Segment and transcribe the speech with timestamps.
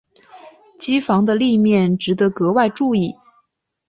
[0.79, 3.13] 机房的立面值得格外注意。